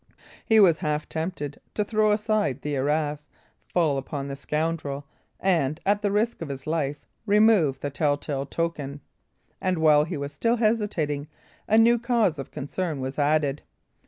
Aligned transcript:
He 0.43 0.59
was 0.59 0.79
half 0.79 1.07
tempted 1.07 1.61
to 1.75 1.83
throw 1.83 2.09
aside 2.11 2.63
the 2.63 2.75
arras, 2.75 3.27
fall 3.67 3.99
upon 3.99 4.27
the 4.29 4.35
scoundrel, 4.35 5.05
and, 5.39 5.79
at 5.85 6.01
the 6.01 6.11
risk 6.11 6.41
of 6.41 6.49
his 6.49 6.65
life, 6.65 7.05
remove 7.27 7.79
the 7.81 7.91
telltale 7.91 8.47
token. 8.47 9.01
And 9.61 9.77
while 9.77 10.05
he 10.05 10.17
was 10.17 10.33
still 10.33 10.55
hesitating, 10.55 11.27
a 11.67 11.77
new 11.77 11.99
cause 11.99 12.39
of 12.39 12.49
concern 12.49 12.99
was 12.99 13.19
added. 13.19 13.61